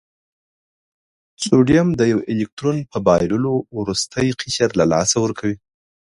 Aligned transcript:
سوډیم 1.45 1.87
د 1.95 2.01
یو 2.11 2.19
الکترون 2.31 2.77
په 2.91 2.97
بایللو 3.07 3.53
وروستی 3.77 4.27
قشر 4.39 4.69
له 4.79 4.85
لاسه 4.93 5.15
ورکوي. 5.21 5.57